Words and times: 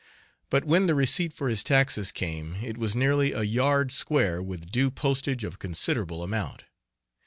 But 0.49 0.65
when 0.65 0.87
the 0.87 0.95
receipt 0.95 1.31
for 1.31 1.47
his 1.47 1.63
taxes 1.63 2.11
came 2.11 2.55
it 2.63 2.75
was 2.75 2.95
nearly 2.95 3.33
a 3.33 3.43
yard 3.43 3.91
square 3.91 4.41
with 4.41 4.71
due 4.71 4.89
postage 4.89 5.43
of 5.43 5.59
considerable 5.59 6.23
amount. 6.23 6.63